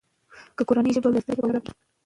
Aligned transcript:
که 0.55 0.61
مورنۍ 0.67 0.91
ژبه 0.95 1.09
وي، 1.09 1.13
نو 1.15 1.19
د 1.21 1.23
زده 1.23 1.33
کړې 1.35 1.37
کچه 1.37 1.45
به 1.45 1.47
لوړه 1.47 1.59
وي. 1.63 1.71